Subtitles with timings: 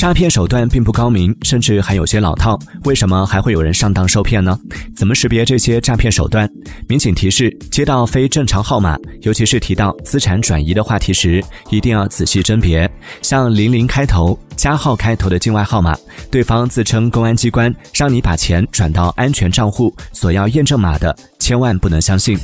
[0.00, 4.58] 诈骗手段并不高明甚至还有些老套为什么还会有人上当受骗呢？
[4.96, 6.48] 怎么识别这些诈骗手段？
[6.88, 12.90] 民警提示接到非正常号码尤其是提到资产转移的话题时一定要仔细甄别。
[13.20, 15.94] 像零零开头加号开头的境外号码
[16.30, 22.38] 对方自称公安机关让你把钱转到安全账户索要验证码的千万不能相信。